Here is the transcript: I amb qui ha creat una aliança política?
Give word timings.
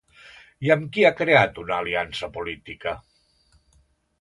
I 0.67 0.69
amb 0.75 0.87
qui 0.95 1.05
ha 1.09 1.11
creat 1.19 1.61
una 1.65 1.77
aliança 1.81 2.31
política? 2.39 2.95